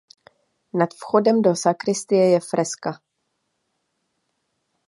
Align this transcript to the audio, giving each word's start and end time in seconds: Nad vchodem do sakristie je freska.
Nad 0.81 0.95
vchodem 1.01 1.43
do 1.47 1.53
sakristie 1.65 2.23
je 2.33 2.41
freska. 2.49 2.97